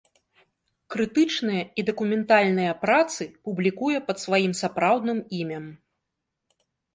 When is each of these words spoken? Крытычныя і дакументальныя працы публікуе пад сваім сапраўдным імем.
Крытычныя 0.93 1.63
і 1.81 1.85
дакументальныя 1.89 2.71
працы 2.85 3.27
публікуе 3.49 3.97
пад 4.09 4.17
сваім 4.25 4.53
сапраўдным 4.63 5.19
імем. 5.43 5.65